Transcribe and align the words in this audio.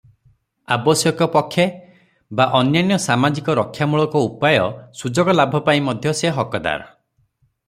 ଆବଶ୍ୟକ 0.75 1.27
ପକ୍ଷେ 1.35 1.65
ବା 2.39 2.47
ଅନ୍ୟାନ୍ୟ 2.61 2.99
ସାମାଜିକ 3.05 3.57
ରକ୍ଷାମୂଳକ 3.61 4.25
ଉପାୟ 4.31 4.59
ସୁଯୋଗ 5.03 5.39
ଲାଭ 5.41 5.65
ପାଇଁ 5.69 5.87
ମଧ୍ୟ 5.91 6.17
ସେ 6.23 6.35
ହକଦାର। 6.41 6.91